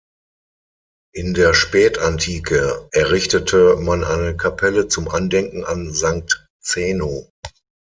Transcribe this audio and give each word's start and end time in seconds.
In 1.13 1.35
der 1.35 1.53
Spätantike 1.53 2.89
errichtete 2.91 3.75
man 3.75 4.03
eine 4.03 4.35
Kapelle 4.35 4.87
zum 4.87 5.07
Andenken 5.07 5.63
an 5.63 5.93
Sankt 5.93 6.47
Zeno. 6.59 7.29